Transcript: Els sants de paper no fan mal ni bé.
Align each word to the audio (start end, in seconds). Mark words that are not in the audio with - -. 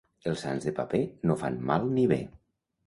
Els 0.29 0.39
sants 0.45 0.65
de 0.69 0.73
paper 0.79 1.03
no 1.31 1.37
fan 1.43 1.63
mal 1.71 1.87
ni 1.95 2.09
bé. 2.15 2.21